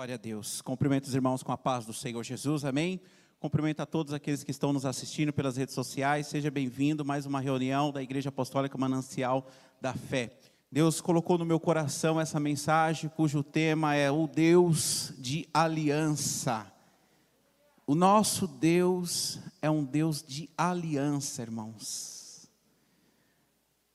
[0.00, 0.62] Glória a Deus.
[0.62, 3.02] Cumprimento os irmãos com a paz do Senhor Jesus, amém?
[3.38, 6.26] Cumprimento a todos aqueles que estão nos assistindo pelas redes sociais.
[6.26, 9.46] Seja bem-vindo mais uma reunião da Igreja Apostólica Manancial
[9.78, 10.34] da Fé.
[10.72, 16.72] Deus colocou no meu coração essa mensagem, cujo tema é o Deus de aliança.
[17.86, 22.48] O nosso Deus é um Deus de aliança, irmãos.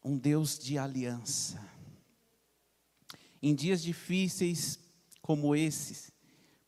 [0.04, 1.60] Um Deus de aliança.
[3.42, 4.85] Em dias difíceis
[5.26, 6.12] como esses,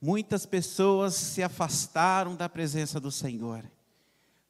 [0.02, 3.64] muitas pessoas se afastaram da presença do Senhor.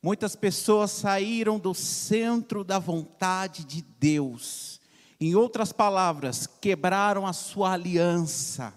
[0.01, 4.79] Muitas pessoas saíram do centro da vontade de Deus.
[5.19, 8.73] Em outras palavras, quebraram a sua aliança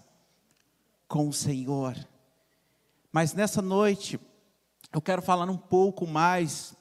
[1.06, 1.94] com o Senhor.
[3.12, 4.18] Mas nessa noite,
[4.92, 6.74] eu quero falar um pouco mais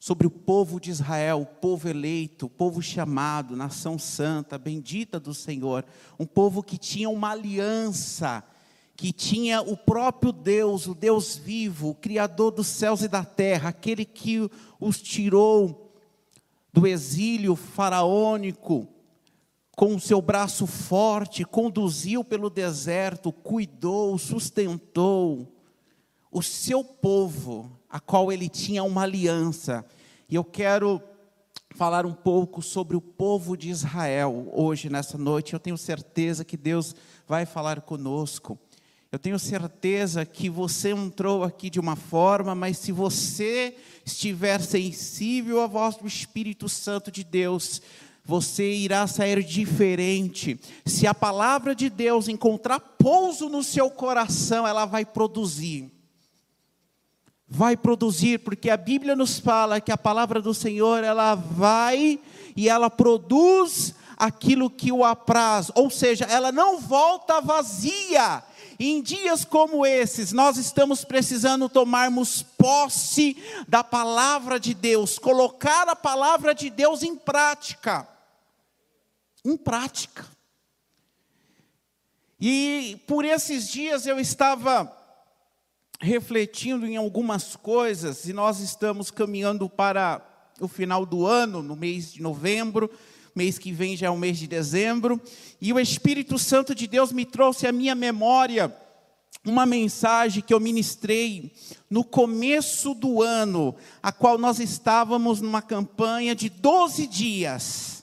[0.00, 5.34] sobre o povo de Israel, o povo eleito, o povo chamado, nação santa, bendita do
[5.34, 5.84] Senhor,
[6.18, 8.42] um povo que tinha uma aliança,
[8.96, 13.68] que tinha o próprio Deus, o Deus vivo, o Criador dos céus e da terra,
[13.68, 15.92] aquele que os tirou
[16.72, 18.88] do exílio faraônico,
[19.76, 25.46] com o seu braço forte, conduziu pelo deserto, cuidou, sustentou
[26.32, 29.84] o seu povo a qual ele tinha uma aliança.
[30.28, 31.02] E eu quero
[31.74, 35.54] falar um pouco sobre o povo de Israel hoje, nessa noite.
[35.54, 36.94] Eu tenho certeza que Deus
[37.26, 38.58] vai falar conosco.
[39.10, 45.60] Eu tenho certeza que você entrou aqui de uma forma, mas se você estiver sensível
[45.60, 47.82] à voz do Espírito Santo de Deus,
[48.24, 50.60] você irá sair diferente.
[50.86, 55.90] Se a palavra de Deus encontrar pouso no seu coração, ela vai produzir
[57.52, 62.20] vai produzir, porque a Bíblia nos fala que a palavra do Senhor, ela vai
[62.54, 68.44] e ela produz aquilo que o apraz, ou seja, ela não volta vazia.
[68.78, 73.36] em dias como esses, nós estamos precisando tomarmos posse
[73.68, 78.08] da palavra de Deus, colocar a palavra de Deus em prática.
[79.44, 80.24] Em prática.
[82.40, 84.99] E por esses dias eu estava
[86.00, 90.26] refletindo em algumas coisas, e nós estamos caminhando para
[90.58, 92.90] o final do ano, no mês de novembro,
[93.34, 95.20] mês que vem já é o mês de dezembro,
[95.60, 98.74] e o Espírito Santo de Deus me trouxe à minha memória
[99.44, 101.52] uma mensagem que eu ministrei
[101.88, 108.02] no começo do ano, a qual nós estávamos numa campanha de 12 dias.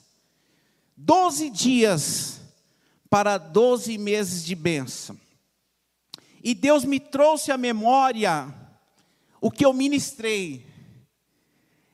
[0.96, 2.42] 12 dias
[3.10, 5.18] para 12 meses de bênção.
[6.48, 8.48] E Deus me trouxe à memória
[9.42, 10.66] o que eu ministrei.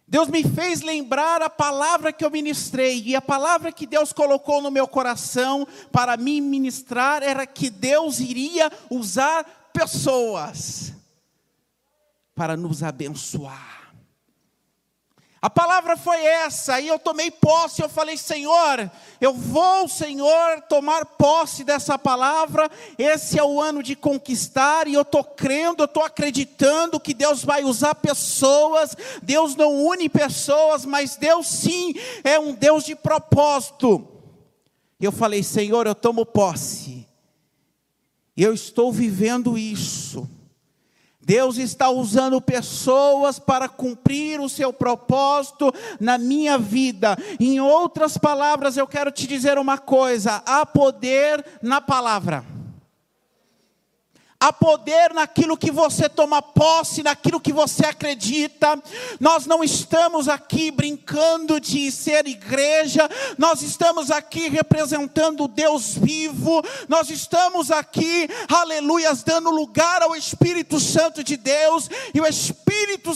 [0.07, 4.61] Deus me fez lembrar a palavra que eu ministrei, e a palavra que Deus colocou
[4.61, 10.93] no meu coração para me ministrar era que Deus iria usar pessoas
[12.35, 13.82] para nos abençoar.
[15.43, 18.89] A palavra foi essa, e eu tomei posse, eu falei, Senhor,
[19.19, 25.01] eu vou, Senhor, tomar posse dessa palavra, esse é o ano de conquistar, e eu
[25.01, 31.17] estou crendo, eu estou acreditando que Deus vai usar pessoas, Deus não une pessoas, mas
[31.17, 31.93] Deus sim
[32.23, 34.07] é um Deus de propósito.
[34.97, 37.05] Eu falei, Senhor, eu tomo posse,
[38.37, 40.25] eu estou vivendo isso.
[41.25, 47.17] Deus está usando pessoas para cumprir o seu propósito na minha vida.
[47.39, 52.52] Em outras palavras, eu quero te dizer uma coisa: há poder na palavra
[54.43, 58.77] há poder naquilo que você toma posse, naquilo que você acredita.
[59.17, 67.09] Nós não estamos aqui brincando de ser igreja, nós estamos aqui representando Deus vivo, nós
[67.09, 72.62] estamos aqui, aleluias, dando lugar ao Espírito Santo de Deus, e o Espírito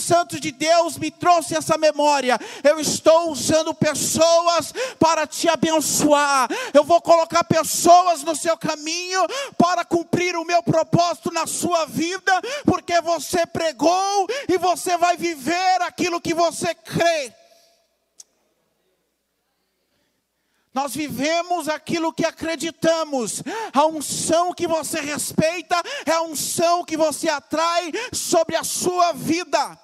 [0.08, 2.38] Santo de Deus me trouxe essa memória.
[2.64, 9.20] Eu estou usando pessoas para te abençoar, eu vou colocar pessoas no seu caminho
[9.56, 15.82] para cumprir o meu propósito na sua vida, porque você pregou e você vai viver
[15.82, 17.37] aquilo que você crê.
[20.74, 23.42] Nós vivemos aquilo que acreditamos.
[23.72, 29.78] A unção que você respeita é a unção que você atrai sobre a sua vida.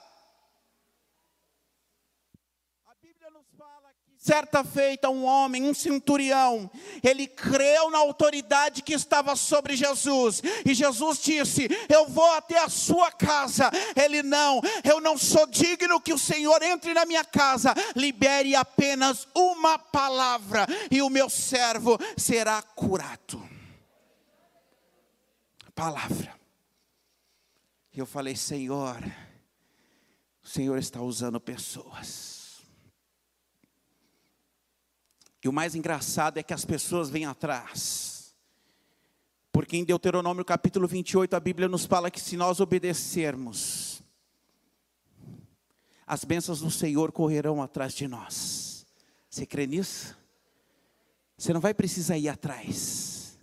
[4.25, 6.71] Certa feita, um homem, um centurião,
[7.03, 12.71] ele creu na autoridade que estava sobre Jesus, e Jesus disse: Eu vou até a
[12.71, 13.71] sua casa.
[13.95, 19.29] Ele não, eu não sou digno que o Senhor entre na minha casa, libere apenas
[19.35, 23.47] uma palavra, e o meu servo será curado.
[25.75, 26.35] palavra.
[27.93, 29.05] E eu falei, Senhor,
[30.43, 32.34] o Senhor está usando pessoas.
[35.45, 38.35] E o mais engraçado é que as pessoas vêm atrás.
[39.53, 44.03] Porque em Deuteronômio capítulo 28, a Bíblia nos fala que se nós obedecermos,
[46.07, 48.87] as bênçãos do Senhor correrão atrás de nós.
[49.29, 50.17] Você crê nisso?
[51.37, 53.39] Você não vai precisar ir atrás,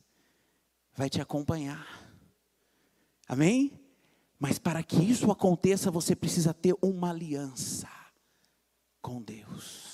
[0.96, 2.10] vai te acompanhar.
[3.28, 3.80] Amém?
[4.40, 7.88] Mas para que isso aconteça, você precisa ter uma aliança
[9.02, 9.91] com Deus.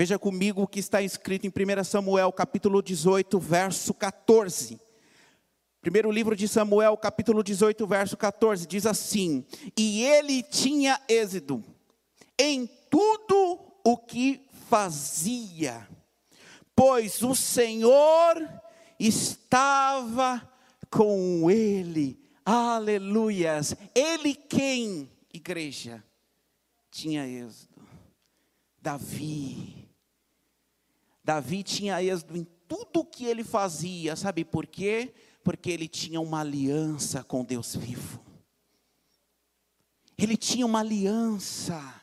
[0.00, 4.80] Veja comigo o que está escrito em 1 Samuel, capítulo 18, verso 14.
[5.82, 9.44] Primeiro livro de Samuel, capítulo 18, verso 14, diz assim:
[9.76, 11.62] E ele tinha êxito
[12.38, 15.86] em tudo o que fazia,
[16.74, 18.42] pois o Senhor
[18.98, 20.50] estava
[20.90, 22.18] com ele.
[22.42, 23.76] Aleluias.
[23.94, 25.10] Ele quem?
[25.30, 26.02] Igreja.
[26.90, 27.86] Tinha êxodo.
[28.80, 29.79] Davi.
[31.22, 34.16] Davi tinha êxodo em tudo que ele fazia.
[34.16, 35.12] Sabe por quê?
[35.42, 38.20] Porque ele tinha uma aliança com Deus vivo.
[40.16, 42.00] Ele tinha uma aliança.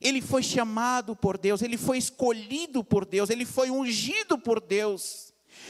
[0.00, 5.23] Ele foi chamado por Deus, ele foi escolhido por Deus, ele foi ungido por Deus.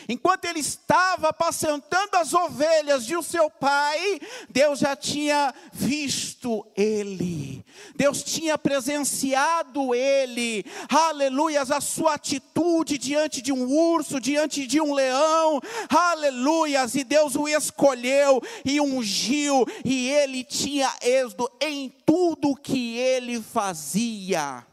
[0.08, 4.20] Enquanto ele estava apacentando as ovelhas de o seu pai,
[4.50, 7.64] Deus já tinha visto ele,
[7.96, 14.92] Deus tinha presenciado ele, aleluias, a sua atitude diante de um urso, diante de um
[14.92, 22.98] leão, aleluias, e Deus o escolheu e ungiu, e ele tinha êxito em tudo que
[22.98, 24.64] ele fazia.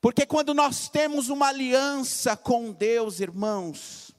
[0.00, 4.12] Porque quando nós temos uma aliança com Deus, irmãos,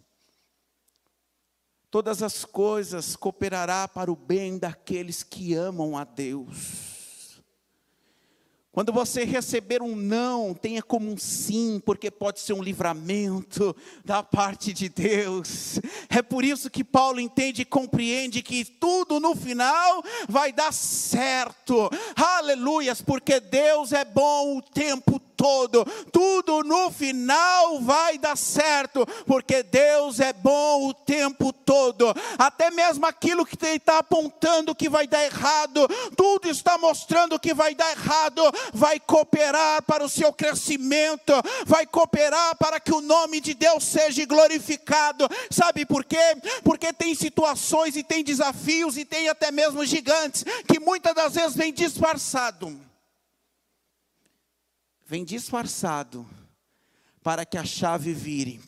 [1.90, 6.98] todas as coisas cooperará para o bem daqueles que amam a Deus.
[8.78, 13.76] Quando você receber um não, tenha como um sim, porque pode ser um livramento
[14.06, 15.80] da parte de Deus.
[16.10, 21.90] É por isso que Paulo entende e compreende que tudo no final vai dar certo.
[22.16, 29.62] Aleluias, porque Deus é bom o tempo todo, tudo no final vai dar certo, porque
[29.62, 35.24] Deus é bom o tempo todo, até mesmo aquilo que está apontando que vai dar
[35.24, 35.88] errado,
[36.18, 38.42] tudo está mostrando que vai dar errado,
[38.74, 41.34] vai cooperar para o seu crescimento,
[41.66, 46.18] vai cooperar para que o nome de Deus seja glorificado, sabe por quê?
[46.63, 51.56] Porque tem situações e tem desafios e tem até mesmo gigantes que muitas das vezes
[51.56, 52.87] vem disfarçado
[55.07, 56.27] vem disfarçado
[57.24, 58.59] para que a chave vire.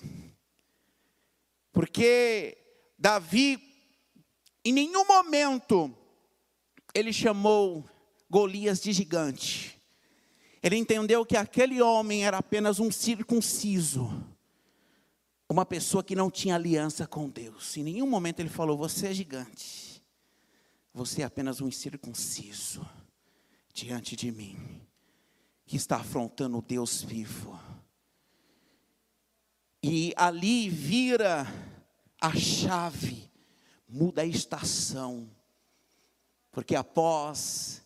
[1.74, 2.58] Porque
[2.98, 3.62] Davi,
[4.64, 5.94] em nenhum momento,
[6.96, 7.86] ele chamou
[8.30, 9.78] Golias de gigante.
[10.64, 14.10] Ele entendeu que aquele homem era apenas um circunciso,
[15.50, 17.76] uma pessoa que não tinha aliança com Deus.
[17.76, 20.02] Em nenhum momento ele falou: Você é gigante,
[20.94, 22.88] você é apenas um incircunciso
[23.74, 24.89] diante de mim
[25.70, 27.60] que está afrontando o Deus vivo.
[29.84, 31.46] E ali vira
[32.20, 33.30] a chave,
[33.88, 35.30] muda a estação,
[36.50, 37.84] porque após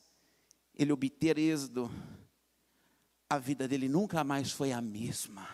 [0.73, 1.91] ele obter êxodo,
[3.29, 5.45] a vida dele nunca mais foi a mesma.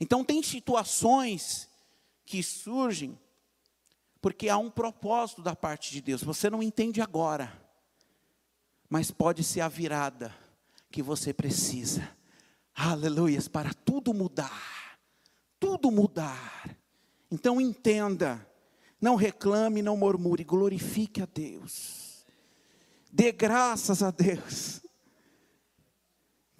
[0.00, 1.68] Então, tem situações
[2.24, 3.20] que surgem
[4.22, 7.52] porque há um propósito da parte de Deus, você não entende agora,
[8.88, 10.47] mas pode ser a virada
[10.90, 12.08] que você precisa.
[12.74, 14.98] Aleluias, para tudo mudar.
[15.58, 16.76] Tudo mudar.
[17.30, 18.46] Então entenda,
[19.00, 22.24] não reclame, não murmure, glorifique a Deus.
[23.10, 24.80] Dê graças a Deus.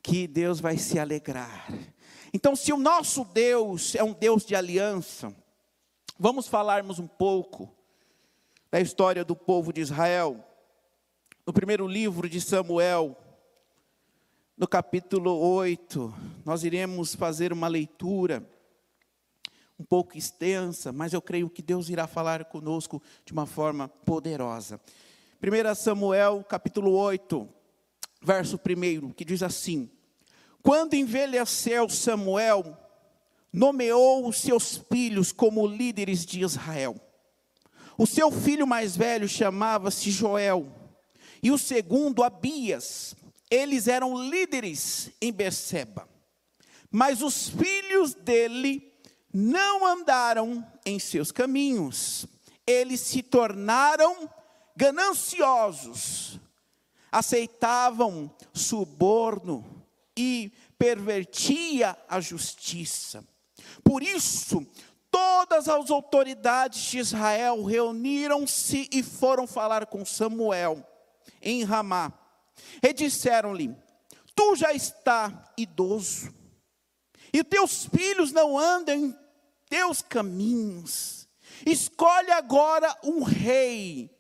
[0.03, 1.69] Que Deus vai se alegrar.
[2.33, 5.35] Então, se o nosso Deus é um Deus de aliança,
[6.19, 7.75] vamos falarmos um pouco
[8.71, 10.45] da história do povo de Israel.
[11.47, 13.17] No primeiro livro de Samuel,
[14.59, 16.13] no capítulo 8,
[16.45, 18.45] nós iremos fazer uma leitura
[19.79, 24.81] um pouco extensa, mas eu creio que Deus irá falar conosco de uma forma poderosa.
[25.41, 27.49] 1 Samuel, capítulo 8,
[28.21, 29.89] verso 1, que diz assim:
[30.61, 32.77] Quando envelheceu Samuel,
[33.53, 37.01] nomeou os seus filhos como líderes de Israel.
[37.97, 40.67] O seu filho mais velho chamava-se Joel,
[41.41, 43.15] e o segundo Abias
[43.51, 46.09] eles eram líderes em Beceba.
[46.91, 48.93] Mas os filhos dele
[49.33, 52.27] não andaram em seus caminhos,
[52.67, 54.29] eles se tornaram
[54.77, 56.39] gananciosos,
[57.11, 59.65] aceitavam suborno
[60.17, 63.25] e pervertia a justiça.
[63.85, 64.67] Por isso,
[65.11, 70.87] todas as autoridades de Israel reuniram-se e foram falar com Samuel
[71.43, 72.13] em Ramá.
[72.83, 73.75] E disseram-lhe:
[74.35, 76.33] Tu já está idoso,
[77.33, 79.19] e teus filhos não andam em
[79.69, 81.29] teus caminhos.
[81.67, 84.11] Escolhe agora um rei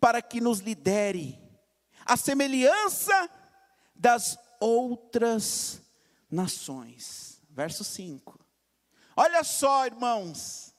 [0.00, 1.38] para que nos lidere,
[2.04, 3.30] a semelhança
[3.94, 5.80] das outras
[6.30, 7.40] nações.
[7.50, 8.38] Verso 5.
[9.16, 10.74] Olha só, irmãos,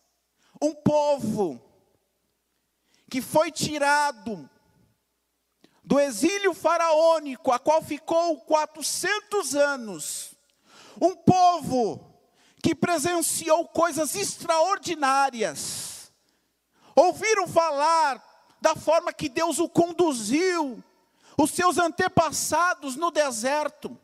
[0.61, 1.61] um povo
[3.09, 4.49] que foi tirado
[5.83, 10.33] do exílio faraônico, a qual ficou 400 anos,
[11.01, 12.13] um povo
[12.61, 16.11] que presenciou coisas extraordinárias,
[16.95, 18.23] ouviram falar
[18.61, 20.81] da forma que Deus o conduziu,
[21.37, 23.99] os seus antepassados no deserto,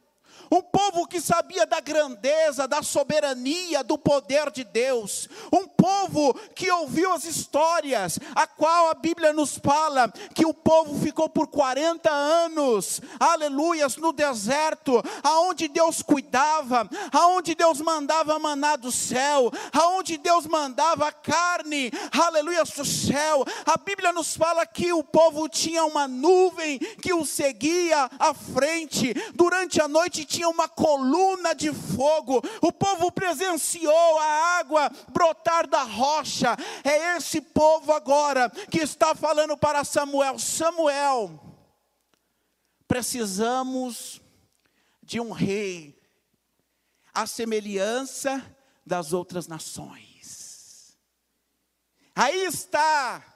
[0.51, 6.72] um povo que sabia da grandeza, da soberania, do poder de Deus, um povo que
[6.72, 12.10] ouviu as histórias, a qual a Bíblia nos fala que o povo ficou por 40
[12.10, 20.46] anos, aleluias, no deserto, aonde Deus cuidava, aonde Deus mandava maná do céu, aonde Deus
[20.48, 23.46] mandava carne, aleluias do céu.
[23.65, 29.13] A Bíblia nos fala que o povo tinha uma nuvem que o seguia à frente,
[29.34, 35.67] durante a noite tinha tinha uma coluna de fogo, o povo presenciou a água brotar
[35.67, 36.55] da rocha.
[36.81, 41.38] É esse povo agora que está falando para Samuel: Samuel,
[42.88, 44.22] precisamos
[45.03, 46.01] de um rei,
[47.13, 48.41] a semelhança
[48.86, 50.98] das outras nações.
[52.15, 53.28] Aí está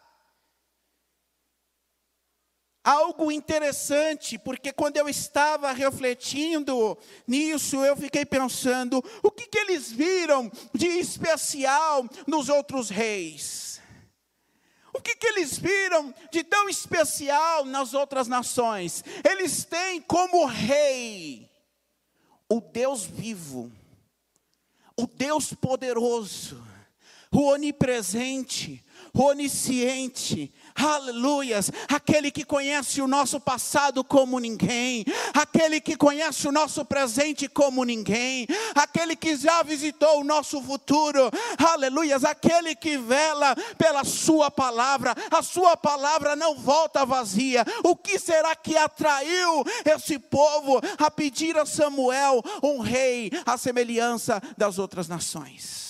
[2.84, 9.92] algo interessante, porque quando eu estava refletindo nisso, eu fiquei pensando: o que, que eles
[9.92, 13.82] viram de especial nos outros reis?
[14.94, 19.04] O que, que eles viram de tão especial nas outras nações?
[19.28, 21.50] Eles têm como rei
[22.48, 23.72] o Deus vivo,
[24.96, 26.64] o Deus poderoso,
[27.32, 35.96] o onipresente, o onisciente, aleluias, aquele que conhece o nosso passado como ninguém, aquele que
[35.96, 42.76] conhece o nosso presente como ninguém, aquele que já visitou o nosso futuro, aleluias, aquele
[42.76, 47.66] que vela pela Sua palavra, a Sua palavra não volta vazia.
[47.84, 54.42] O que será que atraiu esse povo a pedir a Samuel um rei à semelhança
[54.58, 55.83] das outras nações?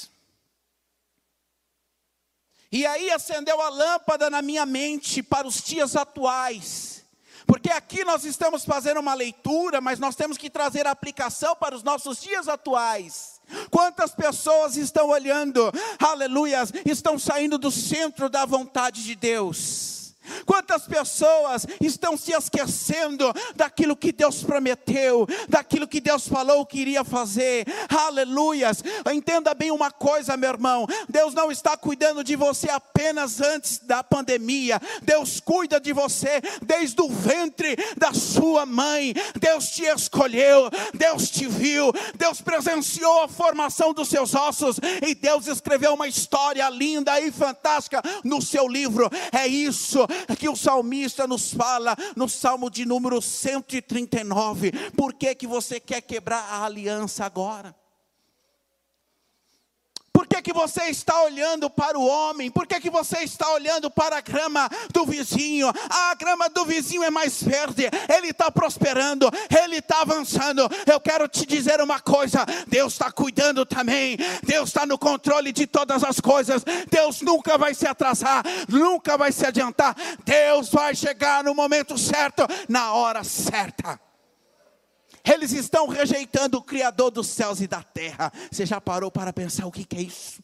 [2.74, 7.06] E aí acendeu a lâmpada na minha mente para os dias atuais.
[7.46, 11.75] Porque aqui nós estamos fazendo uma leitura, mas nós temos que trazer a aplicação para
[11.75, 13.39] os nossos dias atuais.
[13.70, 20.02] Quantas pessoas estão olhando, aleluias, estão saindo do centro da vontade de Deus
[20.46, 27.03] Quantas pessoas estão se esquecendo daquilo que Deus prometeu, daquilo que Deus falou que iria
[27.03, 28.84] fazer, aleluias.
[29.12, 34.03] Entenda bem uma coisa, meu irmão: Deus não está cuidando de você apenas antes da
[34.03, 39.13] pandemia, Deus cuida de você desde o ventre da sua mãe.
[39.39, 45.48] Deus te escolheu, Deus te viu, Deus presenciou a formação dos seus ossos e Deus
[45.48, 49.10] escreveu uma história linda e fantástica no seu livro.
[49.32, 50.06] É isso
[50.38, 54.72] que o salmista nos fala no Salmo de número 139.
[54.96, 57.82] Por que, que você quer quebrar a aliança agora?
[60.13, 62.51] Por que, que você está olhando para o homem?
[62.51, 65.67] Por que, que você está olhando para a grama do vizinho?
[65.89, 69.27] A grama do vizinho é mais verde, ele está prosperando,
[69.63, 70.70] ele está avançando.
[70.86, 75.65] Eu quero te dizer uma coisa: Deus está cuidando também, Deus está no controle de
[75.65, 76.63] todas as coisas.
[76.91, 79.96] Deus nunca vai se atrasar, nunca vai se adiantar.
[80.24, 84.00] Deus vai chegar no momento certo, na hora certa.
[85.24, 88.32] Eles estão rejeitando o Criador dos céus e da terra.
[88.51, 90.44] Você já parou para pensar o que, é isso?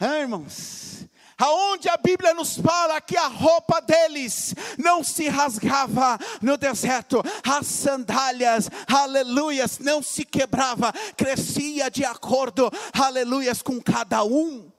[0.00, 1.06] Ah, irmãos,
[1.38, 7.68] aonde a Bíblia nos fala que a roupa deles não se rasgava no deserto, as
[7.68, 14.72] sandálias, aleluias, não se quebrava, crescia de acordo, aleluias, com cada um.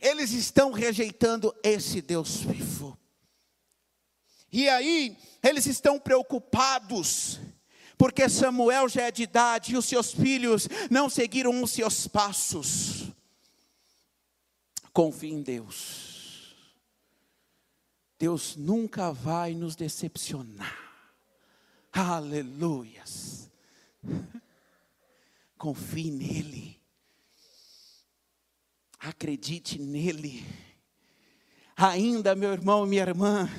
[0.00, 2.98] Eles estão rejeitando esse Deus vivo.
[4.56, 7.40] E aí, eles estão preocupados,
[7.98, 13.10] porque Samuel já é de idade e os seus filhos não seguiram os seus passos.
[14.92, 16.54] Confie em Deus.
[18.16, 20.78] Deus nunca vai nos decepcionar.
[21.92, 23.50] Aleluias.
[25.58, 26.80] Confie nele.
[29.00, 30.46] Acredite nele.
[31.76, 33.50] Ainda, meu irmão, minha irmã,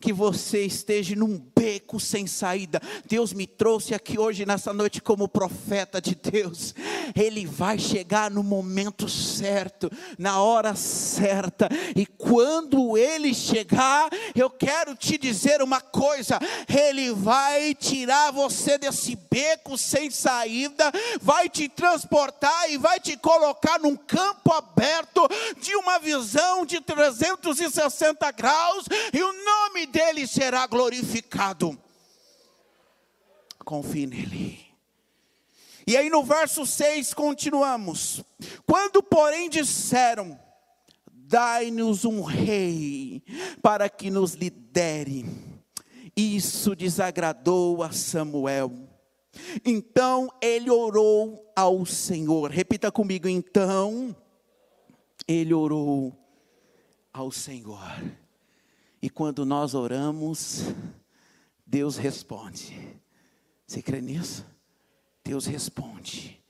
[0.00, 2.80] que você esteja num beco sem saída.
[3.06, 6.74] Deus me trouxe aqui hoje, nessa noite, como profeta de Deus.
[7.14, 14.94] Ele vai chegar no momento certo, na hora certa, e quando ele chegar, eu quero
[14.94, 16.38] te dizer uma coisa:
[16.68, 20.90] ele vai tirar você desse beco sem saída,
[21.20, 25.28] vai te transportar e vai te colocar num campo aberto
[25.60, 31.78] de uma visão de 360 graus, e o nome dele será glorificado.
[33.64, 34.64] Confie nele.
[35.86, 38.24] E aí no verso 6 continuamos.
[38.66, 40.38] Quando, porém, disseram:
[41.12, 43.22] Dai-nos um rei
[43.60, 45.26] para que nos lidere.
[46.16, 48.72] Isso desagradou a Samuel.
[49.64, 52.50] Então ele orou ao Senhor.
[52.50, 54.16] Repita comigo, então
[55.28, 56.16] ele orou
[57.12, 57.80] ao Senhor.
[59.06, 60.62] E quando nós oramos,
[61.64, 63.00] Deus responde.
[63.64, 64.44] Você crê nisso?
[65.22, 66.42] Deus responde.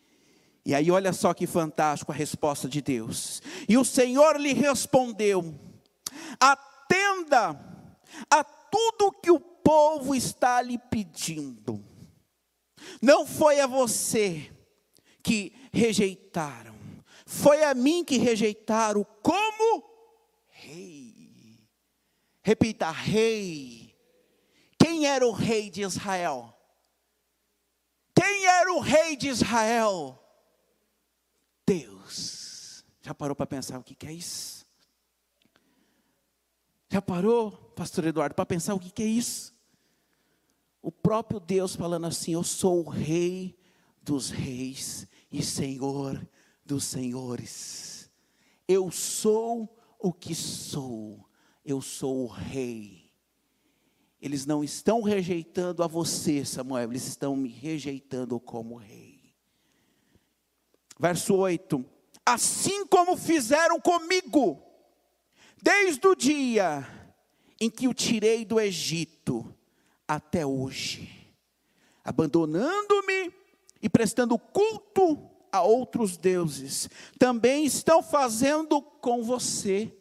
[0.64, 3.42] E aí, olha só que fantástico a resposta de Deus.
[3.68, 5.54] E o Senhor lhe respondeu:
[6.40, 7.60] atenda
[8.30, 11.84] a tudo que o povo está lhe pedindo.
[13.02, 14.50] Não foi a você
[15.22, 16.74] que rejeitaram,
[17.26, 19.84] foi a mim que rejeitaram como
[20.48, 21.05] rei.
[22.46, 23.92] Repita, rei.
[24.78, 26.56] Quem era o rei de Israel?
[28.14, 30.16] Quem era o rei de Israel?
[31.66, 32.84] Deus.
[33.02, 34.64] Já parou para pensar o que, que é isso?
[36.88, 39.52] Já parou, pastor Eduardo, para pensar o que, que é isso?
[40.80, 43.58] O próprio Deus falando assim: Eu sou o rei
[44.00, 46.24] dos reis e senhor
[46.64, 48.08] dos senhores.
[48.68, 51.25] Eu sou o que sou
[51.66, 53.10] eu sou o rei.
[54.20, 59.34] Eles não estão rejeitando a você, Samuel, eles estão me rejeitando como rei.
[60.98, 61.84] Verso 8:
[62.24, 64.62] Assim como fizeram comigo,
[65.62, 66.86] desde o dia
[67.60, 69.54] em que o tirei do Egito
[70.06, 71.10] até hoje,
[72.04, 73.32] abandonando-me
[73.82, 79.95] e prestando culto a outros deuses, também estão fazendo com você.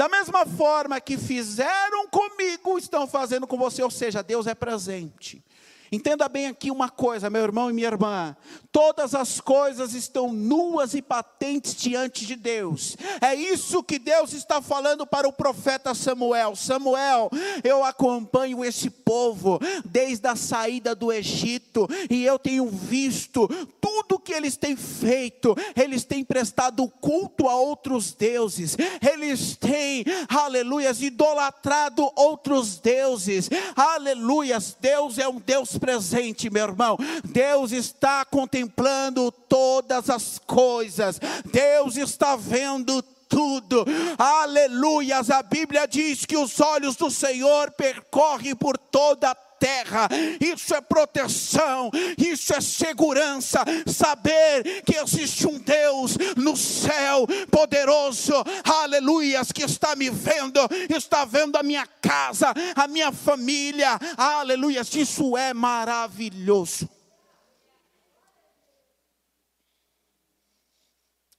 [0.00, 5.44] Da mesma forma que fizeram comigo, estão fazendo com você, ou seja, Deus é presente.
[5.92, 8.36] Entenda bem aqui uma coisa, meu irmão e minha irmã:
[8.70, 12.96] todas as coisas estão nuas e patentes diante de Deus.
[13.20, 16.54] É isso que Deus está falando para o profeta Samuel.
[16.54, 17.28] Samuel,
[17.64, 23.48] eu acompanho esse povo desde a saída do Egito e eu tenho visto
[23.80, 25.56] tudo que eles têm feito.
[25.74, 34.76] Eles têm prestado culto a outros deuses, eles têm, aleluias, idolatrado outros deuses, aleluias.
[34.80, 36.96] Deus é um Deus presente, meu irmão.
[37.24, 41.18] Deus está contemplando todas as coisas.
[41.50, 43.86] Deus está vendo tudo.
[44.18, 45.30] Aleluias.
[45.30, 50.08] A Bíblia diz que os olhos do Senhor percorrem por toda a terra.
[50.40, 53.62] Isso é proteção, isso é segurança.
[53.86, 58.32] Saber que existe um Deus no céu poderoso,
[58.64, 64.92] aleluias, que está me vendo, está vendo a minha casa, a minha família, aleluias.
[64.94, 66.88] Isso é maravilhoso.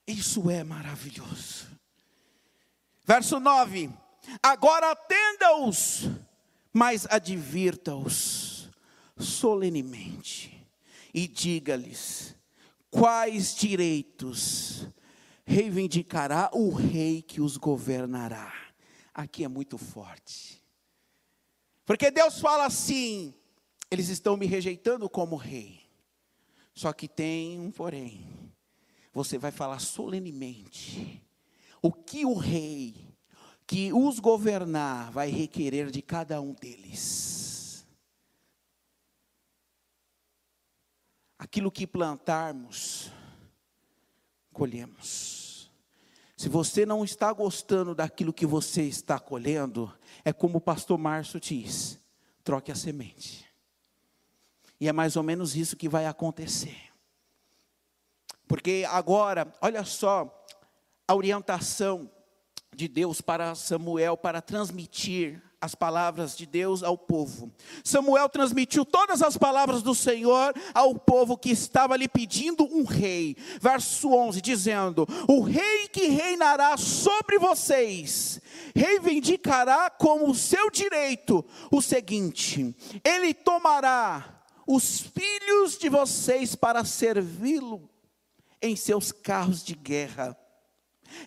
[0.06, 1.66] Isso é maravilhoso.
[3.04, 3.90] Verso 9:
[4.42, 6.08] Agora atenda-os
[6.72, 8.70] mas advirta-os
[9.18, 10.66] solenemente
[11.12, 12.34] e diga-lhes
[12.90, 14.88] quais direitos
[15.44, 18.52] reivindicará o rei que os governará.
[19.12, 20.62] Aqui é muito forte.
[21.84, 23.34] Porque Deus fala assim:
[23.90, 25.82] eles estão me rejeitando como rei.
[26.74, 28.26] Só que tem um porém.
[29.12, 31.22] Você vai falar solenemente
[31.82, 33.11] o que o rei
[33.72, 37.86] que os governar vai requerer de cada um deles.
[41.38, 43.10] Aquilo que plantarmos,
[44.52, 45.72] colhemos.
[46.36, 49.90] Se você não está gostando daquilo que você está colhendo,
[50.22, 51.98] é como o pastor Márcio diz:
[52.44, 53.50] troque a semente.
[54.78, 56.92] E é mais ou menos isso que vai acontecer.
[58.46, 60.46] Porque agora, olha só,
[61.08, 62.10] a orientação
[62.74, 67.52] de Deus para Samuel para transmitir as palavras de Deus ao povo.
[67.84, 73.36] Samuel transmitiu todas as palavras do Senhor ao povo que estava lhe pedindo um rei.
[73.60, 78.40] Verso 11, dizendo: O rei que reinará sobre vocês,
[78.74, 87.88] reivindicará como seu direito o seguinte: ele tomará os filhos de vocês para servi-lo
[88.60, 90.36] em seus carros de guerra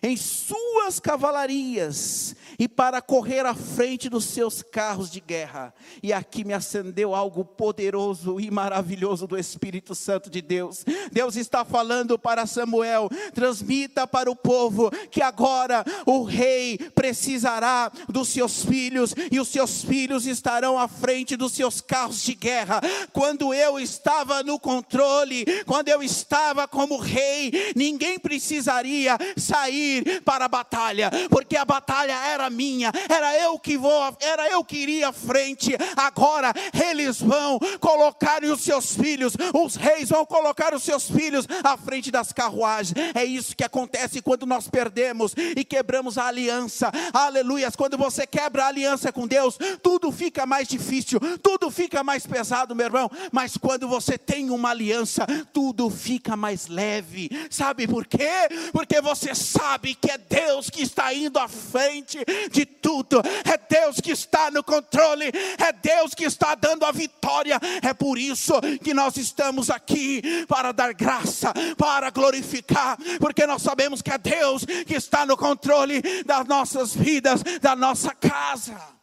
[0.02, 5.74] em suas cavalarias e para correr à frente dos seus carros de guerra.
[6.02, 10.84] E aqui me acendeu algo poderoso e maravilhoso do Espírito Santo de Deus.
[11.12, 18.28] Deus está falando para Samuel: transmita para o povo que agora o rei precisará dos
[18.28, 22.80] seus filhos e os seus filhos estarão à frente dos seus carros de guerra.
[23.12, 30.46] Quando eu estava no controle, quando eu estava como rei, ninguém precisaria sair sair para
[30.46, 35.08] a batalha, porque a batalha era minha, era eu que vou, era eu que iria
[35.08, 35.76] à frente.
[35.96, 36.52] Agora
[36.88, 42.10] eles vão colocar os seus filhos, os reis vão colocar os seus filhos à frente
[42.10, 42.94] das carruagens.
[43.14, 46.90] É isso que acontece quando nós perdemos e quebramos a aliança.
[47.12, 47.76] Aleluias!
[47.76, 52.74] Quando você quebra a aliança com Deus, tudo fica mais difícil, tudo fica mais pesado,
[52.74, 53.10] meu irmão.
[53.30, 57.28] Mas quando você tem uma aliança, tudo fica mais leve.
[57.50, 58.48] Sabe por quê?
[58.72, 62.18] Porque você sabe sabe que é Deus que está indo à frente
[62.50, 67.58] de tudo, é Deus que está no controle, é Deus que está dando a vitória.
[67.82, 74.02] É por isso que nós estamos aqui para dar graça, para glorificar, porque nós sabemos
[74.02, 78.96] que é Deus que está no controle das nossas vidas, da nossa casa.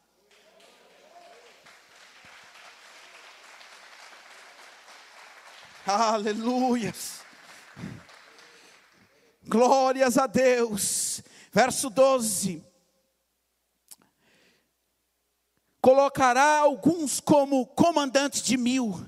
[5.86, 7.23] Aleluias.
[9.46, 11.22] Glórias a Deus.
[11.52, 12.64] Verso 12.
[15.82, 19.06] Colocará alguns como comandantes de mil,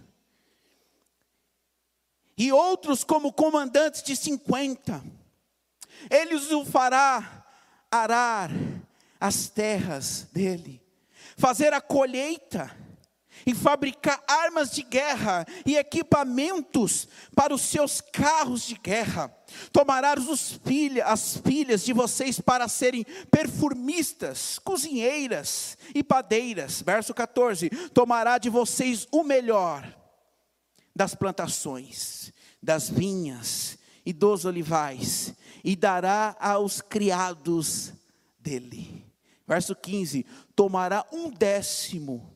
[2.37, 5.01] e outros como comandantes de cinquenta.
[6.09, 7.45] Ele o fará
[7.89, 8.51] arar
[9.19, 10.81] as terras dele,
[11.37, 12.75] fazer a colheita,
[13.45, 19.27] e fabricar armas de guerra e equipamentos para os seus carros de guerra.
[19.71, 26.81] Tomará os pilha, as filhas de vocês para serem perfumistas, cozinheiras e padeiras.
[26.81, 29.87] Verso 14: Tomará de vocês o melhor
[30.95, 37.93] das plantações, das vinhas e dos olivais, e dará aos criados
[38.39, 39.05] dele.
[39.47, 42.34] Verso 15: Tomará um décimo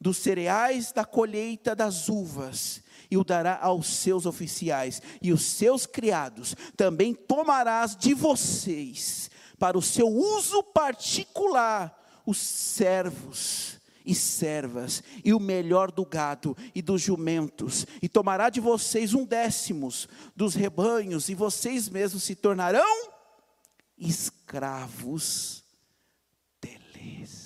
[0.00, 5.84] dos cereais da colheita das uvas, e o dará aos seus oficiais, e os seus
[5.84, 15.34] criados também tomarás de vocês, para o seu uso particular, os servos e servas, e
[15.34, 19.90] o melhor do gado e dos jumentos, e tomará de vocês um décimo
[20.34, 23.10] dos rebanhos, e vocês mesmos se tornarão
[23.98, 25.62] escravos
[26.60, 27.39] deles.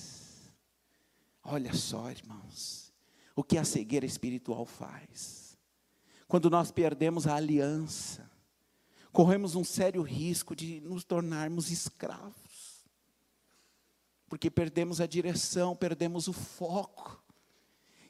[1.45, 2.93] Olha só, irmãos,
[3.37, 5.59] o que a cegueira espiritual faz.
[6.27, 8.31] Quando nós perdemos a aliança,
[9.13, 12.85] corremos um sério risco de nos tornarmos escravos,
[14.27, 17.23] porque perdemos a direção, perdemos o foco,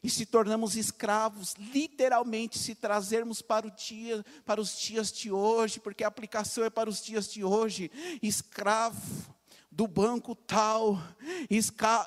[0.01, 5.81] e se tornamos escravos, literalmente, se trazermos para o dia, para os dias de hoje,
[5.81, 7.91] porque a aplicação é para os dias de hoje,
[8.23, 9.35] escravo
[9.77, 11.03] do banco tal,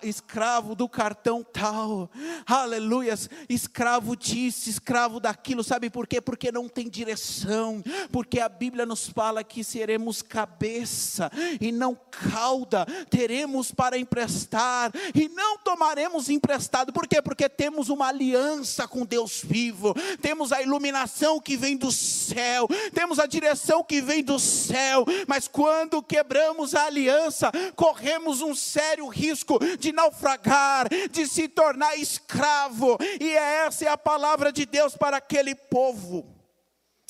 [0.02, 2.10] escravo do cartão tal,
[2.46, 6.22] aleluias, escravo disso, escravo daquilo, sabe por quê?
[6.22, 12.86] Porque não tem direção, porque a Bíblia nos fala que seremos cabeça e não cauda,
[13.10, 17.22] teremos para emprestar e não tomaremos emprestado, por quê?
[17.22, 23.20] Porque temos uma aliança com Deus vivo, temos a iluminação que vem do céu, temos
[23.20, 29.60] a direção que vem do céu, mas quando quebramos a aliança, corremos um sério risco
[29.78, 35.56] de naufragar, de se tornar escravo, e essa é a palavra de Deus para aquele
[35.56, 36.36] povo.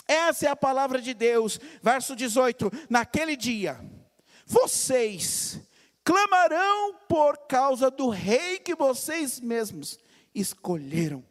[0.08, 3.80] Essa é a palavra de Deus, verso 18: naquele dia,
[4.46, 5.60] vocês
[6.04, 10.00] clamarão por causa do rei que vocês mesmos
[10.34, 11.24] escolheram,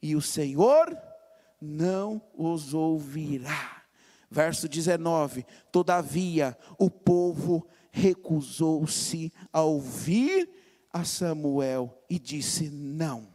[0.00, 0.96] e o Senhor
[1.60, 3.82] não os ouvirá.
[4.30, 10.48] Verso 19: Todavia o povo recusou-se a ouvir
[10.92, 13.28] a Samuel e disse: Não,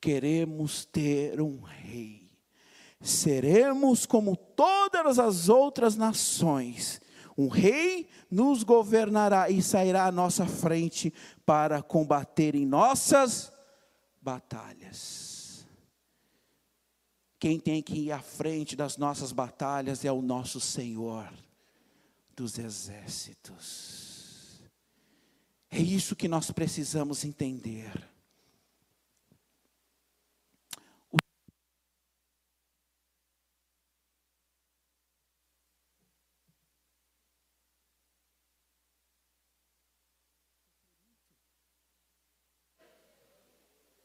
[0.00, 2.30] queremos ter um rei,
[3.00, 7.00] seremos como todas as outras nações.
[7.38, 11.12] Um rei nos governará e sairá à nossa frente
[11.46, 13.50] para combater em nossas
[14.20, 15.66] batalhas.
[17.38, 21.32] Quem tem que ir à frente das nossas batalhas é o nosso Senhor
[22.40, 24.62] dos exércitos.
[25.70, 27.92] É isso que nós precisamos entender.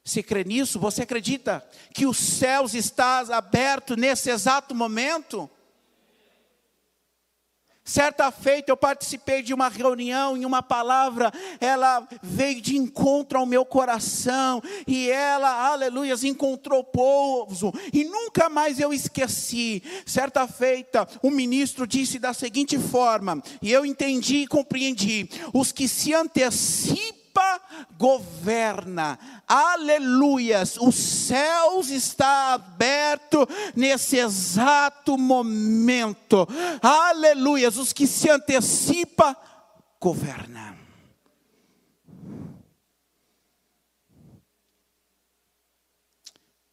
[0.03, 0.77] Você crê nisso?
[0.77, 5.49] Você acredita que os céus estão abertos nesse exato momento?
[7.87, 13.45] Certa feita eu participei de uma reunião e uma palavra, ela veio de encontro ao
[13.45, 19.83] meu coração, e ela, aleluias, encontrou pouso, e nunca mais eu esqueci.
[20.03, 25.87] Certa feita, o ministro disse da seguinte forma, e eu entendi e compreendi: os que
[25.87, 27.24] se antecipam
[27.97, 29.17] governa.
[29.47, 30.77] Aleluias.
[30.77, 36.47] Os céus está aberto nesse exato momento.
[36.81, 37.77] Aleluias.
[37.77, 39.35] Os que se antecipa
[39.99, 40.77] governa.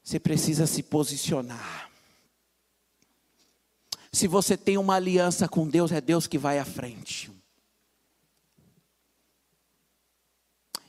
[0.02, 1.90] Você precisa se posicionar.
[4.12, 7.32] Se você tem uma aliança com Deus, é Deus que vai à frente.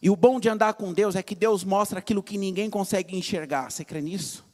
[0.04, 3.16] E o bom de andar com Deus é que Deus mostra aquilo que ninguém consegue
[3.16, 3.72] enxergar.
[3.72, 4.46] Você crê nisso?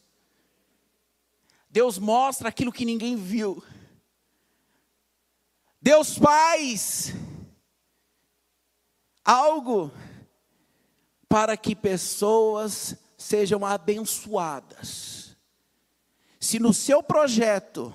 [1.68, 3.64] Deus mostra aquilo que ninguém viu.
[5.82, 7.16] Deus faz
[9.26, 9.92] algo
[11.28, 15.36] para que pessoas sejam abençoadas.
[16.40, 17.92] Se no seu projeto,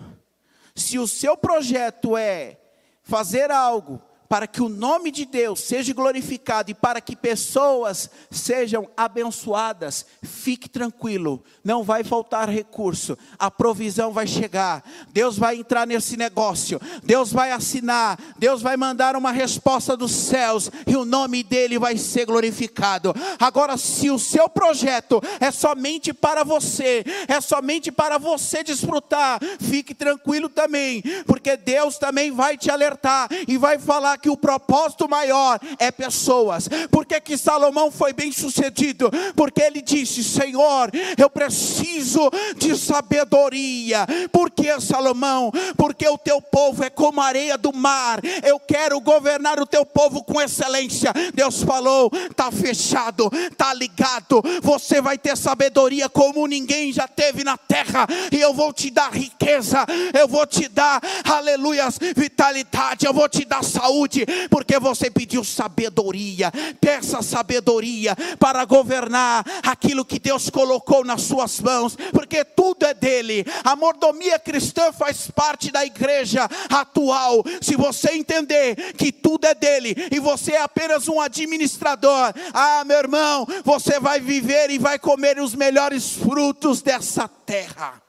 [0.74, 2.58] se o seu projeto é
[3.04, 4.02] fazer algo
[4.34, 10.68] para que o nome de Deus seja glorificado e para que pessoas sejam abençoadas, fique
[10.68, 17.30] tranquilo, não vai faltar recurso, a provisão vai chegar, Deus vai entrar nesse negócio, Deus
[17.30, 22.26] vai assinar, Deus vai mandar uma resposta dos céus e o nome dele vai ser
[22.26, 23.14] glorificado.
[23.38, 29.94] Agora, se o seu projeto é somente para você, é somente para você desfrutar, fique
[29.94, 35.60] tranquilo também, porque Deus também vai te alertar e vai falar que o propósito maior
[35.78, 36.66] é pessoas.
[36.90, 39.10] Por que, que Salomão foi bem sucedido?
[39.36, 44.06] Porque ele disse: Senhor, eu preciso de sabedoria.
[44.32, 45.52] Por que, Salomão?
[45.76, 48.18] Porque o teu povo é como a areia do mar.
[48.42, 51.12] Eu quero governar o teu povo com excelência.
[51.34, 54.42] Deus falou: está fechado, está ligado.
[54.62, 58.06] Você vai ter sabedoria como ninguém já teve na terra.
[58.32, 59.84] E eu vou te dar riqueza,
[60.18, 64.13] eu vou te dar, aleluia, vitalidade, eu vou te dar saúde
[64.50, 66.52] porque você pediu sabedoria.
[66.80, 73.44] Peça sabedoria para governar aquilo que Deus colocou nas suas mãos, porque tudo é dele.
[73.64, 77.42] A mordomia cristã faz parte da igreja atual.
[77.60, 82.98] Se você entender que tudo é dele e você é apenas um administrador, ah, meu
[82.98, 88.03] irmão, você vai viver e vai comer os melhores frutos dessa terra.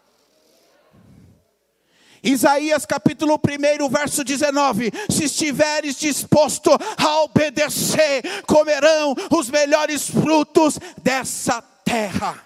[2.26, 11.62] Isaías capítulo 1, verso 19: Se estiveres disposto a obedecer, comerão os melhores frutos dessa
[11.62, 12.44] terra.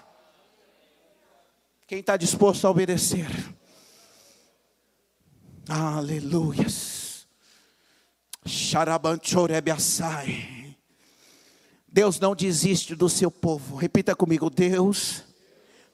[1.86, 3.26] Quem está disposto a obedecer?
[5.66, 7.26] Aleluias.
[11.88, 13.76] Deus não desiste do seu povo.
[13.76, 15.24] Repita comigo: Deus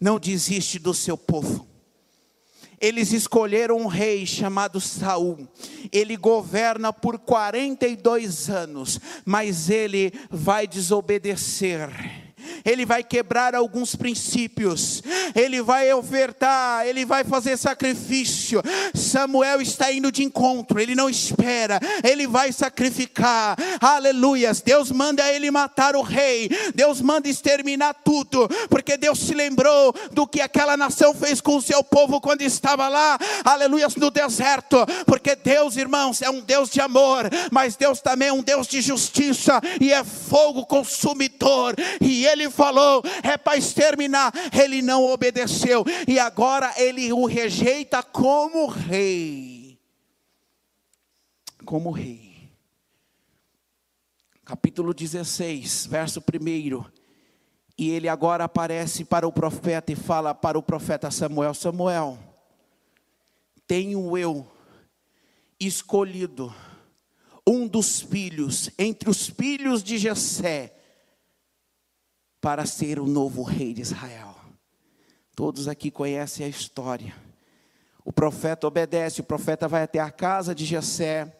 [0.00, 1.75] não desiste do seu povo
[2.80, 5.48] eles escolheram um rei chamado Saul.
[5.92, 12.25] Ele governa por 42 anos, mas ele vai desobedecer
[12.64, 15.02] ele vai quebrar alguns princípios,
[15.34, 18.62] ele vai ofertar, ele vai fazer sacrifício.
[18.94, 23.56] Samuel está indo de encontro, ele não espera, ele vai sacrificar.
[23.80, 24.60] Aleluias.
[24.60, 30.26] Deus manda ele matar o rei, Deus manda exterminar tudo, porque Deus se lembrou do
[30.26, 34.84] que aquela nação fez com o seu povo quando estava lá, aleluias, no deserto.
[35.06, 38.80] Porque Deus, irmãos, é um Deus de amor, mas Deus também é um Deus de
[38.80, 41.74] justiça e é fogo consumidor.
[42.00, 48.66] E ele falou é para exterminar, ele não obedeceu, e agora ele o rejeita como
[48.66, 49.78] rei.
[51.64, 52.50] Como rei.
[54.44, 56.84] Capítulo 16, verso 1.
[57.78, 62.18] E ele agora aparece para o profeta e fala para o profeta Samuel: Samuel,
[63.66, 64.46] tenho eu
[65.58, 66.54] escolhido,
[67.46, 70.75] um dos filhos, entre os filhos de Jessé,
[72.46, 74.36] para ser o novo rei de Israel.
[75.34, 77.12] Todos aqui conhecem a história.
[78.04, 81.36] O profeta obedece, o profeta vai até a casa de Jessé,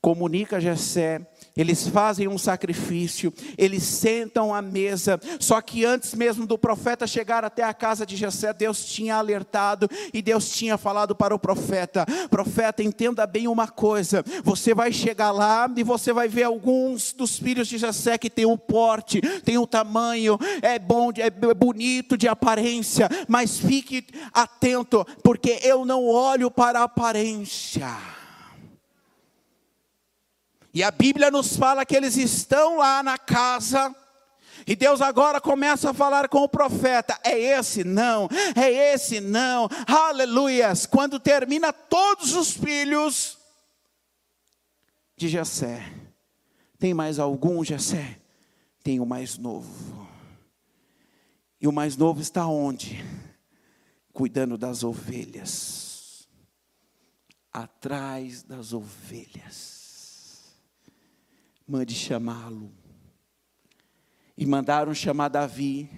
[0.00, 1.20] comunica a Jessé,
[1.56, 7.44] eles fazem um sacrifício, eles sentam à mesa, só que antes mesmo do profeta chegar
[7.44, 12.06] até a casa de Jessé, Deus tinha alertado e Deus tinha falado para o profeta:
[12.30, 17.38] "Profeta, entenda bem uma coisa, você vai chegar lá e você vai ver alguns dos
[17.38, 22.28] filhos de Jessé que tem o porte, tem o tamanho, é bom, é bonito de
[22.28, 28.19] aparência, mas fique atento, porque eu não olho para a aparência."
[30.72, 33.94] E a Bíblia nos fala que eles estão lá na casa.
[34.66, 39.68] E Deus agora começa a falar com o profeta: é esse não, é esse não,
[39.86, 40.86] aleluias.
[40.86, 43.36] Quando termina todos os filhos
[45.16, 45.92] de Jessé,
[46.78, 48.18] tem mais algum Jessé?
[48.82, 50.08] Tem o mais novo.
[51.60, 53.04] E o mais novo está onde?
[54.12, 56.28] Cuidando das ovelhas,
[57.52, 59.79] atrás das ovelhas
[61.70, 62.72] mande chamá-lo.
[64.36, 65.88] E mandaram chamar Davi.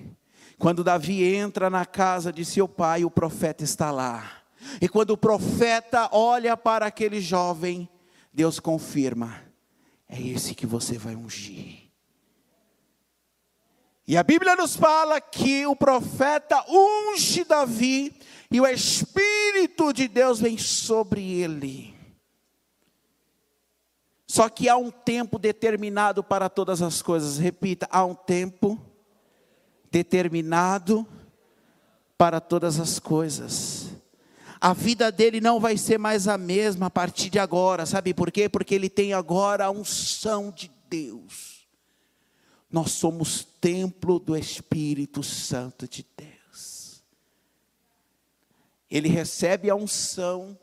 [0.58, 4.42] Quando Davi entra na casa de seu pai, o profeta está lá.
[4.82, 7.88] E quando o profeta olha para aquele jovem,
[8.30, 9.42] Deus confirma:
[10.06, 11.90] é esse que você vai ungir.
[14.06, 18.14] E a Bíblia nos fala que o profeta unge Davi
[18.50, 21.91] e o Espírito de Deus vem sobre ele.
[24.32, 27.36] Só que há um tempo determinado para todas as coisas.
[27.36, 28.80] Repita, há um tempo
[29.90, 31.06] determinado
[32.16, 33.90] para todas as coisas.
[34.58, 38.32] A vida dele não vai ser mais a mesma a partir de agora, sabe por
[38.32, 38.48] quê?
[38.48, 41.68] Porque ele tem agora a unção de Deus.
[42.70, 47.02] Nós somos templo do Espírito Santo de Deus.
[48.90, 50.56] Ele recebe a unção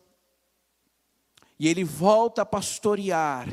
[1.59, 3.49] e ele volta a pastorear.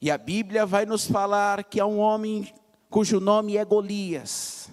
[0.00, 2.52] E a Bíblia vai nos falar que há um homem
[2.88, 4.70] cujo nome é Golias,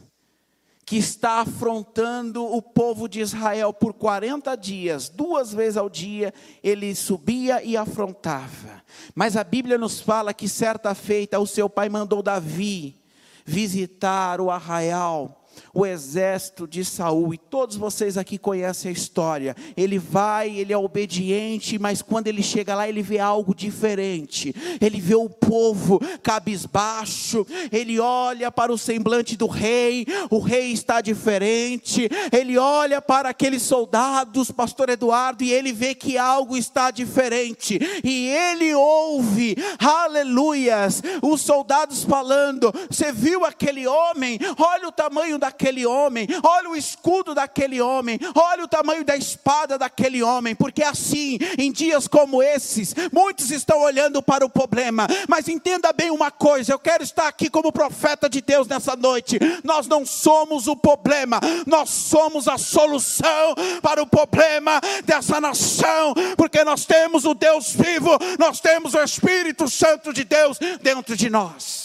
[0.85, 6.93] que está afrontando o povo de Israel por 40 dias, duas vezes ao dia, ele
[6.93, 8.83] subia e afrontava.
[9.15, 13.01] Mas a Bíblia nos fala que certa feita o seu pai mandou Davi
[13.45, 15.42] visitar o arraial
[15.73, 19.55] o exército de Saul, e todos vocês aqui conhecem a história.
[19.75, 24.55] Ele vai, ele é obediente, mas quando ele chega lá, ele vê algo diferente.
[24.81, 31.01] Ele vê o povo cabisbaixo, ele olha para o semblante do rei, o rei está
[31.01, 32.09] diferente.
[32.31, 37.79] Ele olha para aqueles soldados, pastor Eduardo, e ele vê que algo está diferente.
[38.03, 44.39] E ele ouve, aleluias, os soldados falando: Você viu aquele homem?
[44.57, 49.77] Olha o tamanho daquele homem, olha o escudo daquele homem, olha o tamanho da espada
[49.77, 55.47] daquele homem, porque assim, em dias como esses, muitos estão olhando para o problema, mas
[55.47, 59.37] entenda bem uma coisa: eu quero estar aqui como profeta de Deus nessa noite.
[59.63, 66.63] Nós não somos o problema, nós somos a solução para o problema dessa nação, porque
[66.63, 71.82] nós temos o Deus vivo, nós temos o Espírito Santo de Deus dentro de nós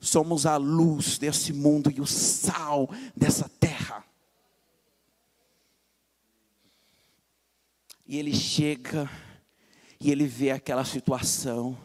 [0.00, 4.04] somos a luz desse mundo e o sal dessa terra.
[8.06, 9.10] E ele chega
[10.00, 11.76] e ele vê aquela situação.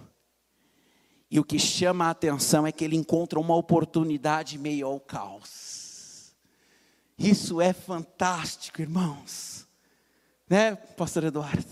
[1.29, 6.35] E o que chama a atenção é que ele encontra uma oportunidade meio ao caos.
[7.17, 9.67] Isso é fantástico, irmãos.
[10.47, 11.65] Né, pastor Eduardo?